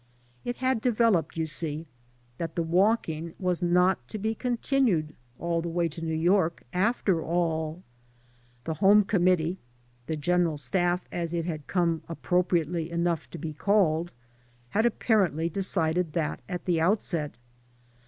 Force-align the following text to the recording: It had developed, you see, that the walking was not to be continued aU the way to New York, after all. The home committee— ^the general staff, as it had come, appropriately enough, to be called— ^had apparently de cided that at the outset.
It 0.43 0.55
had 0.57 0.81
developed, 0.81 1.37
you 1.37 1.45
see, 1.45 1.85
that 2.39 2.55
the 2.55 2.63
walking 2.63 3.35
was 3.37 3.61
not 3.61 4.07
to 4.07 4.17
be 4.17 4.33
continued 4.33 5.13
aU 5.39 5.61
the 5.61 5.69
way 5.69 5.87
to 5.89 6.01
New 6.01 6.15
York, 6.15 6.63
after 6.73 7.21
all. 7.21 7.83
The 8.63 8.73
home 8.73 9.03
committee— 9.03 9.59
^the 10.07 10.19
general 10.19 10.57
staff, 10.57 11.05
as 11.11 11.35
it 11.35 11.45
had 11.45 11.67
come, 11.67 12.01
appropriately 12.09 12.89
enough, 12.89 13.29
to 13.29 13.37
be 13.37 13.53
called— 13.53 14.11
^had 14.73 14.85
apparently 14.85 15.49
de 15.49 15.61
cided 15.61 16.13
that 16.13 16.39
at 16.49 16.65
the 16.65 16.81
outset. 16.81 17.35